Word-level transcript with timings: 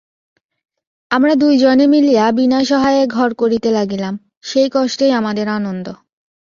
আমরা 1.11 1.33
দুই 1.35 1.53
জনে 1.57 1.85
মিলিয়া 1.87 2.25
বিনা 2.31 2.59
সহায়ে 2.63 3.03
ঘর 3.07 3.29
করিতে 3.33 3.69
লাগিলাম, 3.71 4.13
সেই 4.43 4.67
কষ্টেই 4.69 5.11
আমাদের 5.11 5.47
আনন্দ। 5.49 5.87